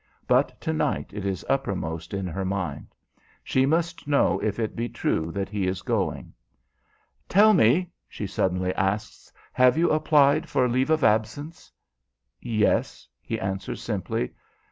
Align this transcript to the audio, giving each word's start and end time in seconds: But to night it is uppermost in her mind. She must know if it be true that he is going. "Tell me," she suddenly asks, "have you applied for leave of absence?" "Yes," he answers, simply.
But 0.25 0.59
to 0.61 0.73
night 0.73 1.11
it 1.13 1.27
is 1.27 1.45
uppermost 1.47 2.11
in 2.11 2.25
her 2.25 2.43
mind. 2.43 2.87
She 3.43 3.67
must 3.67 4.07
know 4.07 4.39
if 4.39 4.57
it 4.57 4.75
be 4.75 4.89
true 4.89 5.29
that 5.31 5.47
he 5.47 5.67
is 5.67 5.83
going. 5.83 6.33
"Tell 7.29 7.53
me," 7.53 7.91
she 8.09 8.25
suddenly 8.25 8.73
asks, 8.73 9.31
"have 9.53 9.77
you 9.77 9.91
applied 9.91 10.49
for 10.49 10.67
leave 10.67 10.89
of 10.89 11.03
absence?" 11.03 11.71
"Yes," 12.41 13.07
he 13.21 13.39
answers, 13.39 13.83
simply. 13.83 14.31